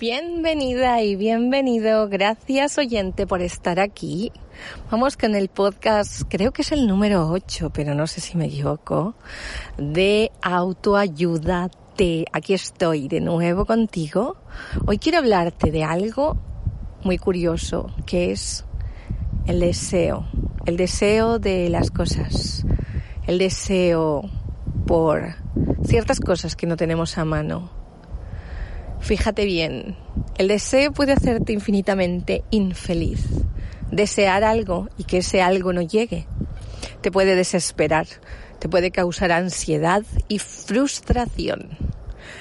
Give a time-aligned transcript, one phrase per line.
[0.00, 2.08] Bienvenida y bienvenido.
[2.08, 4.30] Gracias oyente por estar aquí.
[4.92, 8.46] Vamos con el podcast, creo que es el número 8, pero no sé si me
[8.46, 9.16] equivoco,
[9.76, 12.26] de autoayúdate.
[12.32, 14.36] Aquí estoy de nuevo contigo.
[14.86, 16.36] Hoy quiero hablarte de algo
[17.02, 18.64] muy curioso, que es
[19.46, 20.28] el deseo.
[20.64, 22.64] El deseo de las cosas.
[23.26, 24.22] El deseo
[24.86, 25.34] por
[25.82, 27.77] ciertas cosas que no tenemos a mano.
[29.00, 29.96] Fíjate bien,
[30.38, 33.26] el deseo puede hacerte infinitamente infeliz.
[33.90, 36.26] Desear algo y que ese algo no llegue
[37.00, 38.06] te puede desesperar,
[38.58, 41.70] te puede causar ansiedad y frustración.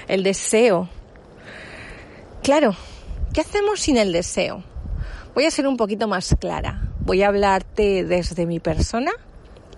[0.08, 0.90] El deseo.
[2.44, 2.76] Claro,
[3.34, 4.64] ¿qué hacemos sin el deseo?
[5.36, 6.90] Voy a ser un poquito más clara.
[7.02, 9.12] Voy a hablarte desde mi persona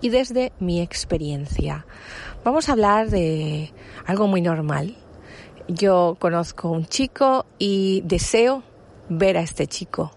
[0.02, 1.86] y desde mi experiencia.
[2.44, 3.72] Vamos a hablar de
[4.06, 4.96] algo muy normal,
[5.70, 8.64] yo conozco un chico y deseo
[9.08, 10.12] ver a este chico.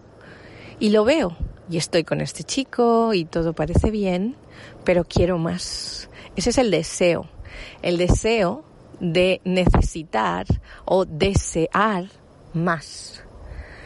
[0.80, 1.36] Y lo veo
[1.70, 4.34] y estoy con este chico y todo parece bien,
[4.84, 6.08] pero quiero más.
[6.36, 7.26] Ese es el deseo.
[7.82, 8.64] El deseo
[8.98, 10.46] de necesitar
[10.86, 12.06] o desear
[12.54, 13.22] más.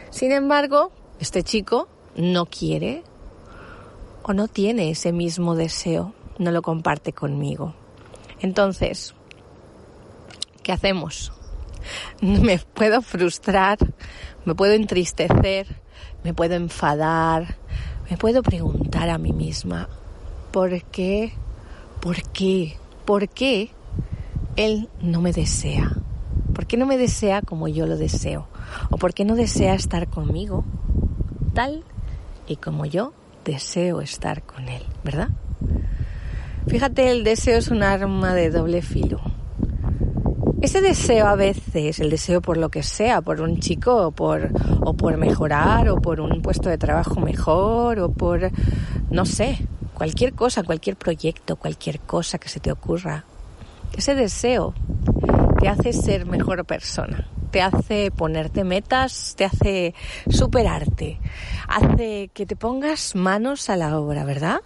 [0.09, 3.03] Sin embargo, este chico no quiere
[4.23, 7.73] o no tiene ese mismo deseo, no lo comparte conmigo.
[8.39, 9.13] Entonces,
[10.63, 11.36] ¿qué hacemos?
[12.21, 13.77] me puedo frustrar,
[14.45, 15.67] me puedo entristecer,
[16.23, 17.55] me puedo enfadar,
[18.09, 19.89] me puedo preguntar a mí misma,
[20.51, 21.33] ¿por qué?
[21.99, 22.77] ¿Por qué?
[23.05, 23.69] ¿Por qué
[24.55, 25.91] él no me desea?
[26.53, 28.47] ¿Por qué no me desea como yo lo deseo?
[28.89, 30.65] ¿O por qué no desea estar conmigo
[31.53, 31.83] tal
[32.47, 33.13] y como yo
[33.45, 34.83] deseo estar con él?
[35.03, 35.29] ¿Verdad?
[36.67, 39.21] Fíjate, el deseo es un arma de doble filo.
[40.67, 44.49] Ese deseo a veces, el deseo por lo que sea, por un chico o por,
[44.81, 48.51] o por mejorar o por un puesto de trabajo mejor o por,
[49.09, 53.23] no sé, cualquier cosa, cualquier proyecto, cualquier cosa que se te ocurra.
[53.97, 54.73] Ese deseo
[55.57, 59.95] te hace ser mejor persona, te hace ponerte metas, te hace
[60.29, 61.17] superarte,
[61.69, 64.59] hace que te pongas manos a la obra, ¿verdad?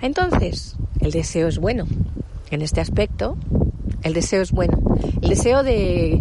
[0.00, 1.88] Entonces, el deseo es bueno.
[2.52, 3.36] En este aspecto,
[4.02, 4.78] el deseo es bueno.
[5.22, 6.20] El deseo de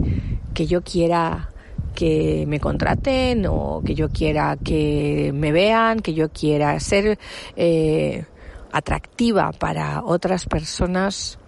[0.54, 1.50] que yo quiera
[1.96, 7.20] que me contraten o que yo quiera que me vean, que yo quiera ser
[7.56, 8.26] eh,
[8.72, 11.40] atractiva para otras personas,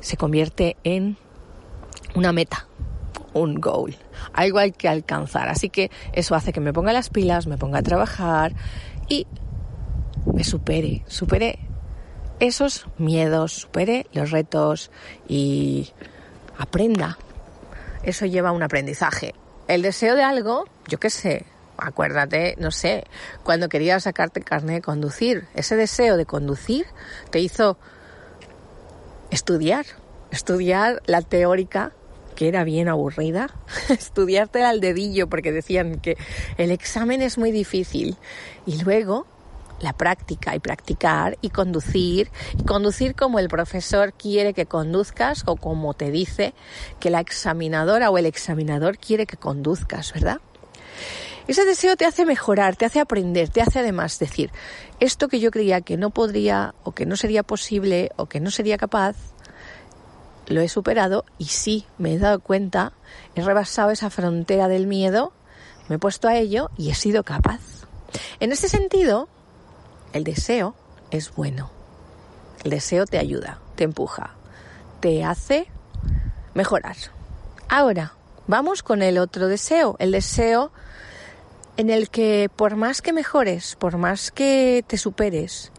[0.00, 1.16] se convierte en
[2.14, 2.66] una meta,
[3.32, 3.96] un goal,
[4.32, 5.48] algo hay que alcanzar.
[5.48, 8.54] Así que eso hace que me ponga las pilas, me ponga a trabajar
[9.08, 9.26] y
[10.32, 11.58] me supere, supere
[12.42, 14.90] esos miedos, supere los retos
[15.28, 15.92] y
[16.58, 17.16] aprenda.
[18.02, 19.32] Eso lleva a un aprendizaje.
[19.68, 21.46] El deseo de algo, yo qué sé,
[21.78, 23.04] acuérdate, no sé,
[23.44, 26.86] cuando querías sacarte carne de conducir, ese deseo de conducir
[27.30, 27.78] te hizo
[29.30, 29.86] estudiar,
[30.32, 31.92] estudiar la teórica
[32.34, 33.54] que era bien aburrida,
[33.88, 36.16] estudiarte al dedillo porque decían que
[36.58, 38.16] el examen es muy difícil
[38.66, 39.28] y luego
[39.80, 45.56] la práctica y practicar y conducir y conducir como el profesor quiere que conduzcas o
[45.56, 46.54] como te dice
[47.00, 50.40] que la examinadora o el examinador quiere que conduzcas, ¿verdad?
[51.48, 54.50] Ese deseo te hace mejorar, te hace aprender, te hace además decir,
[55.00, 58.52] esto que yo creía que no podría o que no sería posible o que no
[58.52, 59.16] sería capaz,
[60.46, 62.92] lo he superado y sí, me he dado cuenta,
[63.34, 65.32] he rebasado esa frontera del miedo,
[65.88, 67.60] me he puesto a ello y he sido capaz.
[68.38, 69.28] En ese sentido,
[70.12, 70.74] el deseo
[71.10, 71.70] es bueno.
[72.64, 74.34] El deseo te ayuda, te empuja,
[75.00, 75.66] te hace
[76.54, 76.96] mejorar.
[77.68, 78.14] Ahora,
[78.46, 80.72] vamos con el otro deseo, el deseo
[81.76, 85.72] en el que por más que mejores, por más que te superes,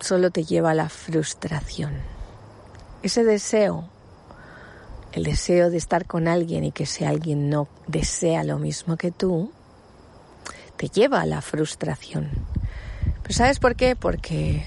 [0.00, 1.94] solo te lleva a la frustración.
[3.02, 3.88] Ese deseo,
[5.12, 9.10] el deseo de estar con alguien y que ese alguien no desea lo mismo que
[9.10, 9.52] tú,
[10.80, 12.30] te lleva a la frustración.
[13.22, 13.96] ¿Pero sabes por qué?
[13.96, 14.64] Porque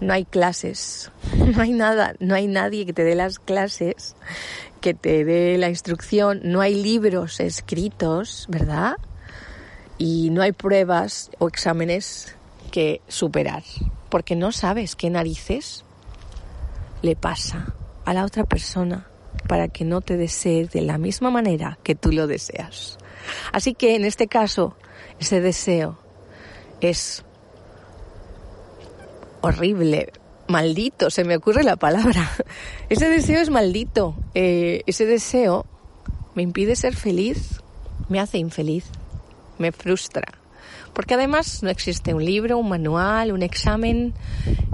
[0.00, 1.10] no hay clases,
[1.54, 4.16] no hay nada, no hay nadie que te dé las clases,
[4.80, 8.96] que te dé la instrucción, no hay libros escritos, ¿verdad?
[9.98, 12.34] Y no hay pruebas o exámenes
[12.72, 13.62] que superar,
[14.08, 15.84] porque no sabes qué narices
[17.02, 17.74] le pasa
[18.06, 19.06] a la otra persona
[19.46, 22.96] para que no te desee de la misma manera que tú lo deseas.
[23.52, 24.76] Así que en este caso,
[25.18, 25.98] ese deseo
[26.80, 27.24] es
[29.40, 30.12] horrible,
[30.48, 32.30] maldito, se me ocurre la palabra.
[32.88, 34.14] Ese deseo es maldito.
[34.34, 35.66] Eh, ese deseo
[36.34, 37.62] me impide ser feliz,
[38.08, 38.84] me hace infeliz,
[39.58, 40.26] me frustra.
[40.92, 44.14] Porque además no existe un libro, un manual, un examen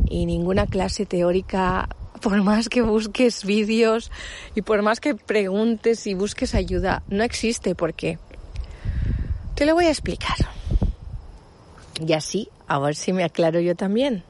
[0.09, 1.89] y ninguna clase teórica,
[2.21, 4.11] por más que busques vídeos
[4.55, 8.19] y por más que preguntes y busques ayuda, no existe porque
[9.55, 10.37] te lo voy a explicar.
[12.01, 14.25] Y así, a ver si me aclaro yo también.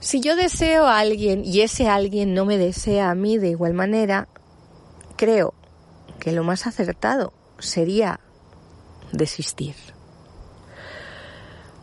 [0.00, 3.74] Si yo deseo a alguien y ese alguien no me desea a mí de igual
[3.74, 4.28] manera,
[5.16, 5.54] creo
[6.18, 8.18] que lo más acertado sería
[9.12, 9.74] desistir.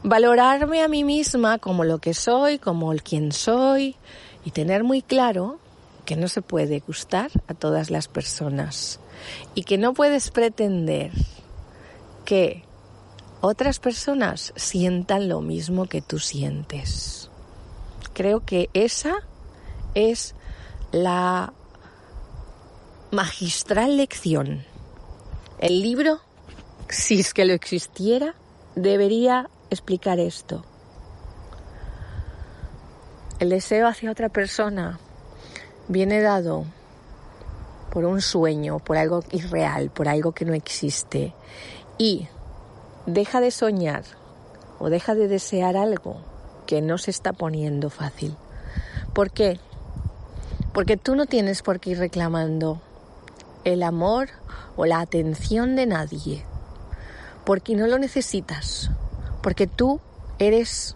[0.03, 3.95] Valorarme a mí misma como lo que soy, como el quien soy
[4.43, 5.59] y tener muy claro
[6.09, 8.99] que no se puede gustar a todas las personas
[9.53, 11.11] y que no puedes pretender
[12.25, 12.63] que
[13.41, 17.29] otras personas sientan lo mismo que tú sientes.
[18.13, 19.17] Creo que esa
[19.93, 20.33] es
[20.91, 21.53] la
[23.11, 24.65] magistral lección.
[25.59, 26.21] El libro,
[26.87, 28.33] si es que lo existiera,
[28.73, 30.65] debería explicar esto.
[33.39, 34.99] El deseo hacia otra persona
[35.89, 36.65] viene dado
[37.91, 41.33] por un sueño, por algo irreal, por algo que no existe.
[41.97, 42.29] Y
[43.05, 44.03] deja de soñar
[44.79, 46.21] o deja de desear algo
[46.65, 48.37] que no se está poniendo fácil.
[49.13, 49.59] ¿Por qué?
[50.73, 52.79] Porque tú no tienes por qué ir reclamando
[53.63, 54.29] el amor
[54.77, 56.45] o la atención de nadie.
[57.43, 58.91] Porque no lo necesitas.
[59.41, 59.99] Porque tú
[60.37, 60.95] eres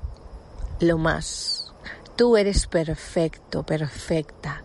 [0.79, 1.73] lo más.
[2.15, 4.61] Tú eres perfecto, perfecta.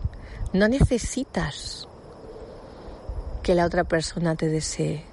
[0.53, 1.87] No necesitas
[3.43, 5.05] que la otra persona te desee.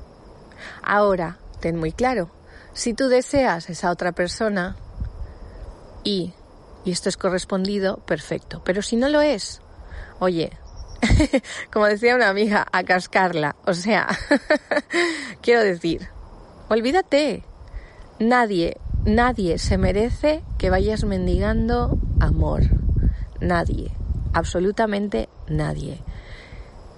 [0.82, 2.30] Ahora, ten muy claro,
[2.74, 4.76] si tú deseas esa otra persona
[6.04, 6.34] y,
[6.84, 8.62] y esto es correspondido, perfecto.
[8.64, 9.62] Pero si no lo es,
[10.20, 10.52] oye,
[11.72, 13.56] como decía una amiga, a cascarla.
[13.66, 14.08] O sea,
[15.42, 16.10] quiero decir,
[16.70, 17.44] olvídate.
[18.20, 22.64] Nadie, nadie se merece que vayas mendigando amor.
[23.42, 23.92] Nadie,
[24.36, 25.98] absolutamente nadie.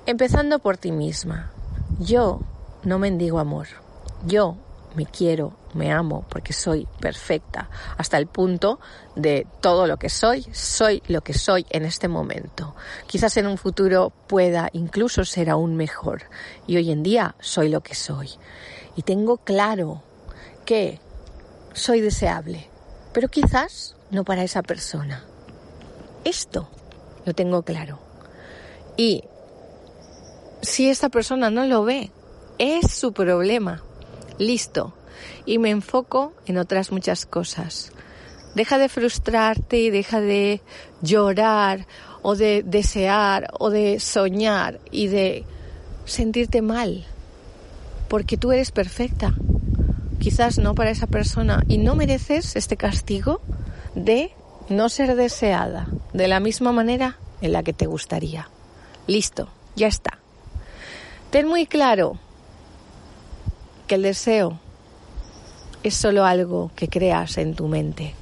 [0.07, 1.51] Empezando por ti misma.
[1.99, 2.41] Yo
[2.83, 3.67] no mendigo amor.
[4.25, 4.57] Yo
[4.95, 8.79] me quiero, me amo porque soy perfecta hasta el punto
[9.15, 12.75] de todo lo que soy, soy lo que soy en este momento.
[13.05, 16.23] Quizás en un futuro pueda incluso ser aún mejor
[16.65, 18.31] y hoy en día soy lo que soy.
[18.95, 20.01] Y tengo claro
[20.65, 20.99] que
[21.73, 22.67] soy deseable,
[23.13, 25.23] pero quizás no para esa persona.
[26.23, 26.67] Esto
[27.27, 27.99] lo tengo claro.
[28.95, 29.25] Y
[30.61, 32.09] si esta persona no lo ve,
[32.57, 33.83] es su problema
[34.39, 34.93] listo.
[35.45, 37.91] Y me enfoco en otras muchas cosas.
[38.55, 40.61] Deja de frustrarte y deja de
[41.01, 41.85] llorar
[42.21, 45.43] o de desear o de soñar y de
[46.05, 47.05] sentirte mal.
[48.07, 49.33] Porque tú eres perfecta.
[50.19, 53.41] Quizás no para esa persona y no mereces este castigo
[53.95, 54.31] de
[54.69, 58.49] no ser deseada de la misma manera en la que te gustaría.
[59.07, 60.17] Listo, ya está.
[61.29, 62.17] Ten muy claro
[63.87, 64.59] que el deseo
[65.83, 68.13] es solo algo que creas en tu mente,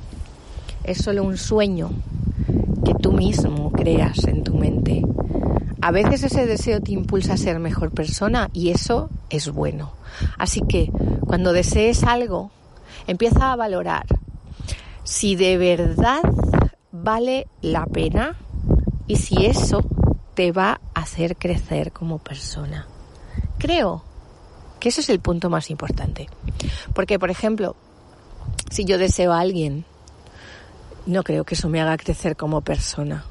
[0.84, 1.90] es solo un sueño
[2.84, 5.02] que tú mismo creas en tu mente.
[5.82, 9.94] A veces ese deseo te impulsa a ser mejor persona y eso es bueno.
[10.38, 10.92] Así que
[11.26, 12.52] cuando desees algo,
[13.08, 14.06] empieza a valorar
[15.06, 16.22] si de verdad
[16.92, 18.36] vale la pena
[19.08, 19.82] y si eso
[20.34, 22.88] te va a hacer crecer como persona.
[23.58, 24.04] Creo
[24.80, 26.28] que ese es el punto más importante.
[26.94, 27.76] Porque, por ejemplo,
[28.70, 29.86] si yo deseo a alguien,
[31.06, 33.24] no creo que eso me haga crecer como persona.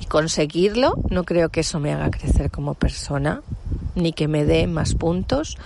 [0.00, 3.42] Y conseguirlo, no creo que eso me haga crecer como persona,
[3.94, 5.56] ni que me dé más puntos,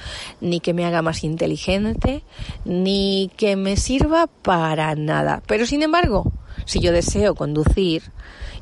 [0.40, 2.22] ni que me haga más inteligente,
[2.64, 5.42] ni que me sirva para nada.
[5.46, 6.32] Pero sin embargo,
[6.64, 8.02] si yo deseo conducir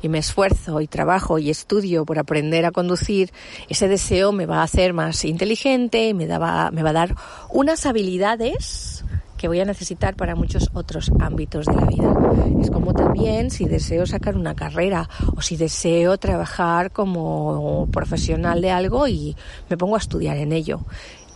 [0.01, 3.31] y me esfuerzo y trabajo y estudio por aprender a conducir,
[3.69, 7.15] ese deseo me va a hacer más inteligente, me, me va a dar
[7.49, 9.03] unas habilidades
[9.37, 12.13] que voy a necesitar para muchos otros ámbitos de la vida.
[12.61, 18.71] Es como también si deseo sacar una carrera o si deseo trabajar como profesional de
[18.71, 19.35] algo y
[19.69, 20.81] me pongo a estudiar en ello.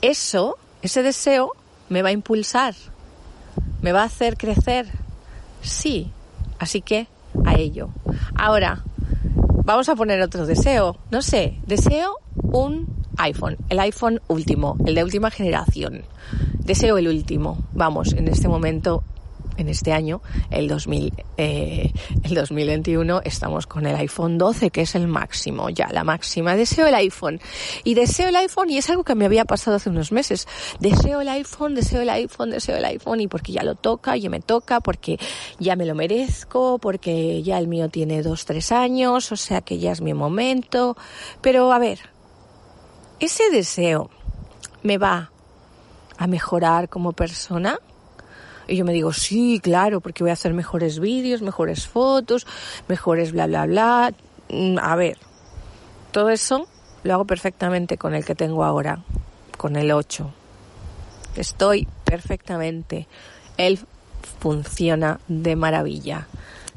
[0.01, 1.51] Eso, ese deseo,
[1.89, 2.73] me va a impulsar,
[3.81, 4.87] me va a hacer crecer.
[5.61, 6.11] Sí,
[6.57, 7.07] así que
[7.45, 7.89] a ello.
[8.35, 8.83] Ahora,
[9.63, 10.97] vamos a poner otro deseo.
[11.11, 16.03] No sé, deseo un iPhone, el iPhone último, el de última generación.
[16.65, 17.57] Deseo el último.
[17.73, 19.03] Vamos, en este momento,
[19.57, 21.91] en este año, el, 2000, eh,
[22.23, 26.55] el 2021, estamos con el iPhone 12, que es el máximo, ya la máxima.
[26.55, 27.41] Deseo el iPhone.
[27.83, 30.47] Y deseo el iPhone, y es algo que me había pasado hace unos meses.
[30.79, 34.29] Deseo el iPhone, deseo el iPhone, deseo el iPhone, y porque ya lo toca, ya
[34.29, 35.19] me toca, porque
[35.59, 39.79] ya me lo merezco, porque ya el mío tiene dos, tres años, o sea que
[39.79, 40.95] ya es mi momento.
[41.41, 41.99] Pero a ver,
[43.19, 44.11] ese deseo
[44.83, 45.31] me va
[46.21, 47.79] a mejorar como persona.
[48.67, 52.45] Y yo me digo, sí, claro, porque voy a hacer mejores vídeos, mejores fotos,
[52.87, 54.13] mejores bla, bla, bla.
[54.49, 55.17] Mm, A ver,
[56.11, 56.67] todo eso
[57.03, 58.99] lo hago perfectamente con el que tengo ahora,
[59.57, 60.31] con el 8.
[61.35, 63.07] Estoy perfectamente.
[63.57, 63.79] Él
[64.39, 66.27] funciona de maravilla.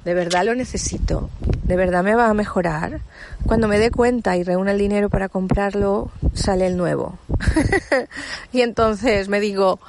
[0.07, 1.29] De verdad lo necesito.
[1.65, 3.03] De verdad me va a mejorar.
[3.47, 7.19] Cuando me dé cuenta y reúna el dinero para comprarlo, sale el nuevo.
[8.53, 9.81] y entonces me digo,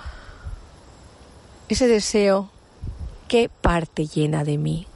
[1.69, 2.49] ese deseo,
[3.27, 4.87] ¿qué parte llena de mí?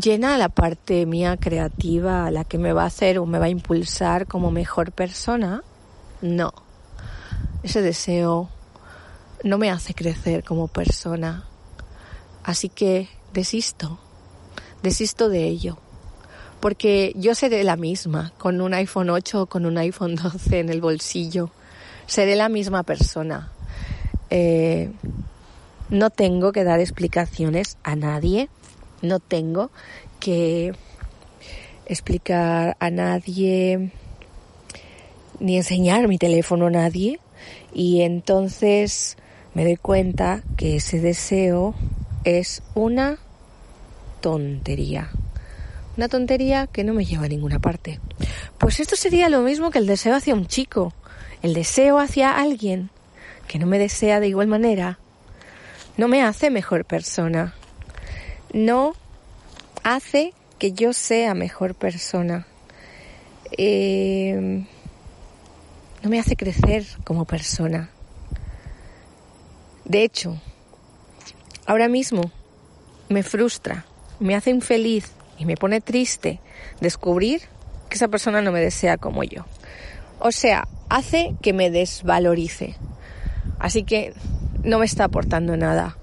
[0.00, 3.50] ¿Llena la parte mía creativa, la que me va a hacer o me va a
[3.50, 5.62] impulsar como mejor persona?
[6.20, 6.52] No.
[7.62, 8.48] Ese deseo
[9.42, 11.44] no me hace crecer como persona.
[12.44, 13.98] Así que desisto,
[14.82, 15.78] desisto de ello.
[16.60, 20.68] Porque yo seré la misma con un iPhone 8 o con un iPhone 12 en
[20.68, 21.50] el bolsillo.
[22.06, 23.50] Seré la misma persona.
[24.28, 24.90] Eh,
[25.88, 28.48] no tengo que dar explicaciones a nadie.
[29.02, 29.70] No tengo
[30.20, 30.74] que
[31.86, 33.90] explicar a nadie
[35.40, 37.18] ni enseñar mi teléfono a nadie.
[37.72, 39.16] Y entonces
[39.54, 41.74] me doy cuenta que ese deseo
[42.24, 43.18] es una
[44.20, 45.10] tontería.
[46.00, 48.00] Una tontería que no me lleva a ninguna parte.
[48.56, 50.94] Pues esto sería lo mismo que el deseo hacia un chico.
[51.42, 52.88] El deseo hacia alguien
[53.46, 54.98] que no me desea de igual manera
[55.98, 57.54] no me hace mejor persona.
[58.54, 58.94] No
[59.82, 62.46] hace que yo sea mejor persona.
[63.58, 64.64] Eh,
[66.02, 67.90] no me hace crecer como persona.
[69.84, 70.40] De hecho,
[71.66, 72.32] ahora mismo
[73.10, 73.84] me frustra,
[74.18, 76.38] me hace infeliz y me pone triste
[76.82, 77.40] descubrir
[77.88, 79.46] que esa persona no me desea como yo.
[80.18, 82.76] O sea, hace que me desvalorice.
[83.58, 84.12] Así que
[84.62, 85.96] no me está aportando nada.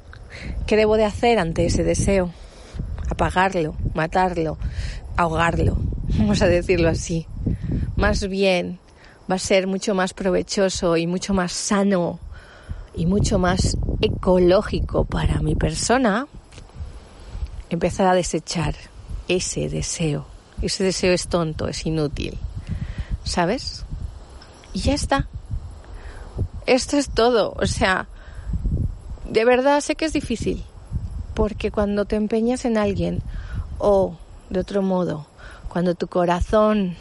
[0.66, 2.32] ¿Qué debo de hacer ante ese deseo?
[3.12, 4.58] Apagarlo, matarlo,
[5.16, 5.78] ahogarlo,
[6.18, 7.28] vamos a decirlo así.
[7.96, 8.80] Más bien
[9.32, 12.20] va a ser mucho más provechoso y mucho más sano
[12.96, 16.28] y mucho más ecológico para mi persona
[17.70, 18.74] empezar a desechar
[19.28, 20.26] ese deseo.
[20.62, 22.38] Ese deseo es tonto, es inútil.
[23.24, 23.86] ¿Sabes?
[24.74, 25.28] Y ya está.
[26.66, 27.54] Esto es todo.
[27.58, 28.08] O sea,
[29.30, 30.64] de verdad sé que es difícil.
[31.34, 33.22] Porque cuando te empeñas en alguien,
[33.78, 34.18] o
[34.50, 35.28] de otro modo,
[35.70, 36.96] cuando tu corazón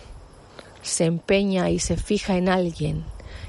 [0.83, 3.05] se empeña y se fija en alguien,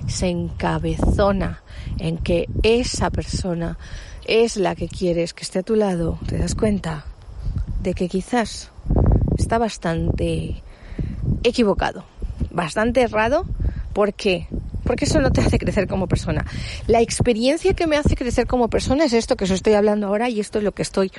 [0.07, 1.62] se encabezona
[1.98, 3.77] en que esa persona
[4.25, 7.05] es la que quieres que esté a tu lado, te das cuenta
[7.81, 8.72] de que quizás
[9.38, 10.62] está bastante
[11.43, 12.03] equivocado,
[12.51, 13.46] bastante errado.
[13.93, 14.48] ¿Por qué?
[14.84, 16.46] Porque eso no te hace crecer como persona.
[16.88, 20.29] La experiencia que me hace crecer como persona es esto que os estoy hablando ahora
[20.29, 21.12] y esto es lo que estoy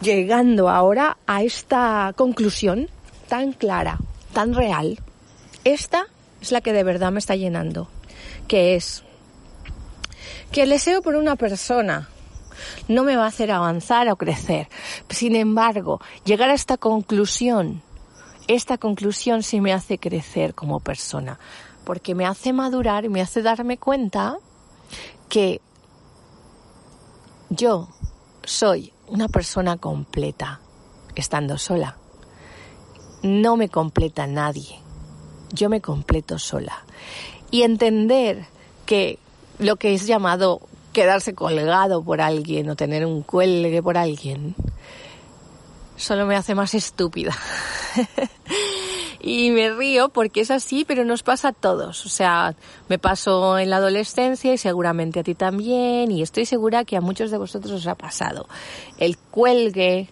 [0.00, 2.88] llegando ahora a esta conclusión
[3.28, 3.98] tan clara,
[4.32, 4.98] tan real.
[5.64, 6.06] Esta
[6.40, 7.88] es la que de verdad me está llenando,
[8.48, 9.04] que es
[10.50, 12.08] que el deseo por una persona
[12.88, 14.68] no me va a hacer avanzar o crecer.
[15.08, 17.82] Sin embargo, llegar a esta conclusión,
[18.48, 21.38] esta conclusión sí me hace crecer como persona,
[21.84, 24.36] porque me hace madurar y me hace darme cuenta
[25.28, 25.60] que
[27.50, 27.88] yo
[28.44, 30.60] soy una persona completa
[31.14, 31.96] estando sola.
[33.22, 34.78] No me completa nadie.
[35.52, 36.84] Yo me completo sola.
[37.50, 38.46] Y entender
[38.86, 39.18] que
[39.58, 40.60] lo que es llamado
[40.92, 44.54] quedarse colgado por alguien o tener un cuelgue por alguien
[46.00, 47.36] solo me hace más estúpida.
[49.22, 52.06] Y me río porque es así, pero nos pasa a todos.
[52.06, 52.54] O sea,
[52.88, 56.10] me pasó en la adolescencia y seguramente a ti también.
[56.10, 58.48] Y estoy segura que a muchos de vosotros os ha pasado.
[58.96, 60.08] El cuelgue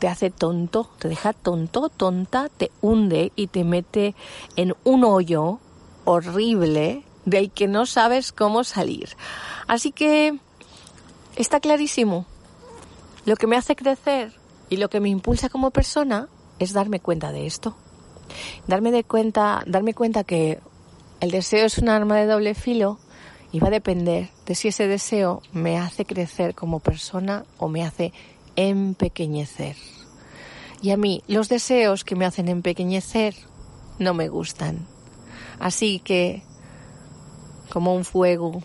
[0.00, 4.16] te hace tonto, te deja tonto, tonta, te hunde y te mete
[4.56, 5.60] en un hoyo
[6.04, 9.10] horrible del que no sabes cómo salir.
[9.70, 10.36] Así que
[11.36, 12.26] está clarísimo.
[13.24, 14.32] Lo que me hace crecer
[14.68, 17.76] y lo que me impulsa como persona es darme cuenta de esto.
[18.66, 20.58] Darme de cuenta, darme cuenta que
[21.20, 22.98] el deseo es un arma de doble filo
[23.52, 27.84] y va a depender de si ese deseo me hace crecer como persona o me
[27.84, 28.12] hace
[28.56, 29.76] empequeñecer.
[30.82, 33.36] Y a mí los deseos que me hacen empequeñecer
[34.00, 34.88] no me gustan.
[35.60, 36.42] Así que,
[37.68, 38.64] como un fuego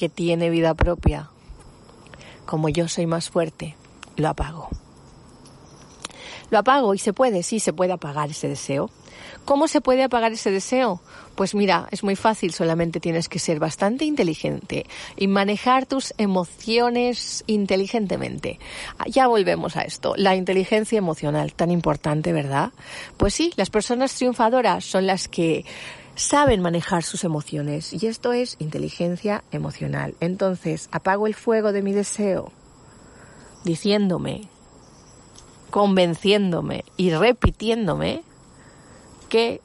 [0.00, 1.28] que tiene vida propia,
[2.46, 3.76] como yo soy más fuerte,
[4.16, 4.70] lo apago.
[6.48, 8.88] Lo apago y se puede, sí, se puede apagar ese deseo.
[9.44, 11.02] ¿Cómo se puede apagar ese deseo?
[11.34, 14.86] Pues mira, es muy fácil, solamente tienes que ser bastante inteligente
[15.18, 18.58] y manejar tus emociones inteligentemente.
[18.98, 22.72] Ah, Ya volvemos a esto, la inteligencia emocional, tan importante, ¿verdad?
[23.18, 25.66] Pues sí, las personas triunfadoras son las que
[26.20, 30.14] saben manejar sus emociones y esto es inteligencia emocional.
[30.20, 32.52] Entonces, apago el fuego de mi deseo
[33.64, 34.48] diciéndome,
[35.70, 38.22] convenciéndome y repitiéndome
[39.30, 39.62] que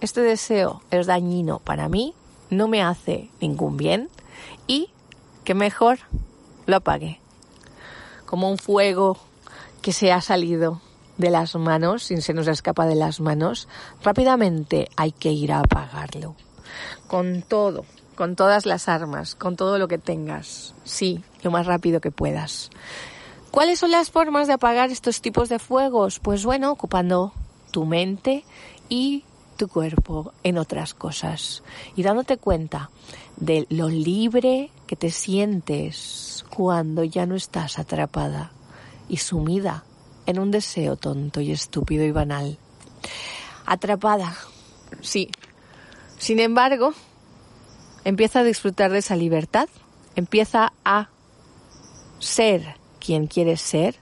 [0.00, 2.14] este deseo es dañino para mí,
[2.50, 4.10] no me hace ningún bien
[4.66, 4.90] y
[5.44, 5.98] que mejor
[6.66, 7.18] lo apague.
[8.26, 9.16] Como un fuego
[9.80, 10.82] que se ha salido
[11.18, 13.68] de las manos, y se nos escapa de las manos,
[14.02, 16.34] rápidamente hay que ir a apagarlo.
[17.06, 17.84] Con todo,
[18.14, 20.74] con todas las armas, con todo lo que tengas.
[20.84, 22.70] Sí, lo más rápido que puedas.
[23.50, 26.20] ¿Cuáles son las formas de apagar estos tipos de fuegos?
[26.20, 27.32] Pues bueno, ocupando
[27.70, 28.44] tu mente
[28.88, 29.24] y
[29.56, 31.62] tu cuerpo en otras cosas
[31.96, 32.90] y dándote cuenta
[33.36, 38.52] de lo libre que te sientes cuando ya no estás atrapada
[39.08, 39.84] y sumida
[40.28, 42.58] en un deseo tonto y estúpido y banal.
[43.64, 44.36] Atrapada,
[45.00, 45.30] sí.
[46.18, 46.92] Sin embargo,
[48.04, 49.70] empieza a disfrutar de esa libertad,
[50.16, 51.08] empieza a
[52.18, 53.96] ser quien quieres ser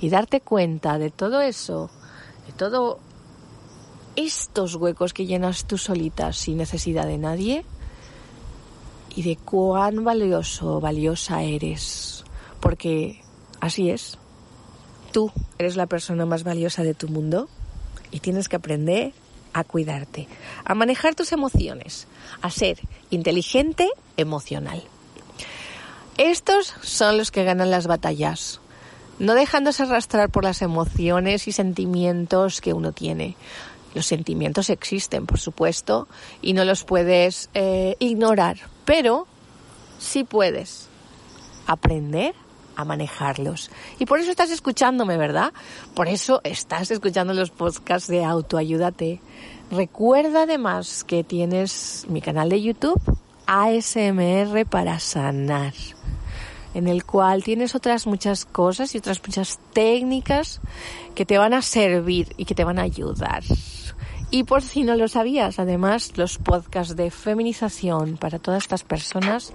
[0.00, 1.90] y darte cuenta de todo eso,
[2.46, 3.00] de todo
[4.14, 7.64] estos huecos que llenas tú solita sin necesidad de nadie
[9.16, 12.24] y de cuán valioso valiosa eres.
[12.60, 13.20] Porque
[13.60, 14.16] así es.
[15.16, 17.48] Tú eres la persona más valiosa de tu mundo
[18.10, 19.14] y tienes que aprender
[19.54, 20.28] a cuidarte,
[20.62, 22.06] a manejar tus emociones,
[22.42, 24.82] a ser inteligente emocional.
[26.18, 28.60] Estos son los que ganan las batallas,
[29.18, 33.36] no dejándose arrastrar por las emociones y sentimientos que uno tiene.
[33.94, 36.08] Los sentimientos existen, por supuesto,
[36.42, 39.26] y no los puedes eh, ignorar, pero
[39.98, 40.90] sí puedes
[41.66, 42.34] aprender
[42.76, 43.70] a manejarlos.
[43.98, 45.52] Y por eso estás escuchándome, ¿verdad?
[45.94, 49.20] Por eso estás escuchando los podcasts de Autoayúdate.
[49.70, 53.00] Recuerda además que tienes mi canal de YouTube,
[53.46, 55.74] ASMR para sanar,
[56.74, 60.60] en el cual tienes otras muchas cosas y otras muchas técnicas
[61.14, 63.42] que te van a servir y que te van a ayudar.
[64.30, 69.52] Y por si no lo sabías, además, los podcasts de feminización para todas estas personas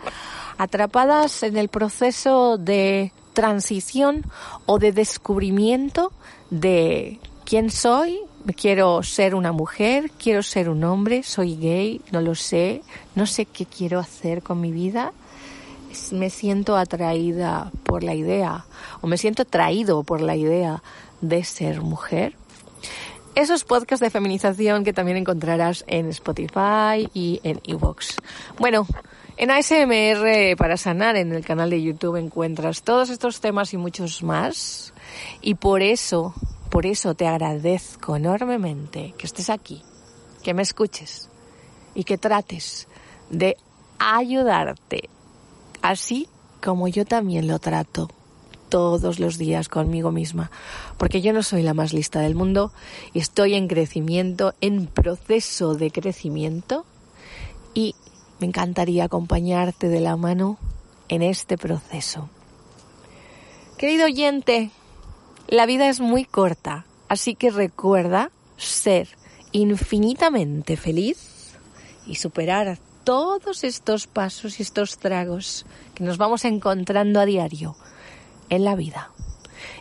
[0.57, 4.23] atrapadas en el proceso de transición
[4.65, 6.13] o de descubrimiento
[6.49, 8.19] de quién soy,
[8.55, 12.81] quiero ser una mujer, quiero ser un hombre, soy gay, no lo sé,
[13.13, 15.11] no sé qué quiero hacer con mi vida.
[16.11, 18.65] Me siento atraída por la idea
[19.01, 20.81] o me siento atraído por la idea
[21.19, 22.35] de ser mujer
[23.41, 28.15] esos podcasts de feminización que también encontrarás en Spotify y en Evox.
[28.59, 28.85] Bueno,
[29.37, 34.21] en ASMR para sanar en el canal de YouTube encuentras todos estos temas y muchos
[34.21, 34.93] más.
[35.41, 36.33] Y por eso,
[36.69, 39.81] por eso te agradezco enormemente que estés aquí,
[40.43, 41.29] que me escuches
[41.95, 42.87] y que trates
[43.29, 43.57] de
[43.97, 45.09] ayudarte
[45.81, 46.27] así
[46.61, 48.09] como yo también lo trato
[48.71, 50.49] todos los días conmigo misma,
[50.97, 52.71] porque yo no soy la más lista del mundo
[53.13, 56.85] y estoy en crecimiento, en proceso de crecimiento
[57.73, 57.95] y
[58.39, 60.57] me encantaría acompañarte de la mano
[61.09, 62.29] en este proceso.
[63.77, 64.71] Querido oyente,
[65.49, 69.09] la vida es muy corta, así que recuerda ser
[69.51, 71.57] infinitamente feliz
[72.07, 77.75] y superar todos estos pasos y estos tragos que nos vamos encontrando a diario
[78.51, 79.09] en la vida.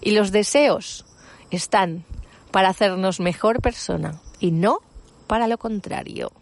[0.01, 1.05] Y los deseos
[1.51, 2.05] están
[2.51, 4.79] para hacernos mejor persona y no
[5.27, 6.33] para lo contrario.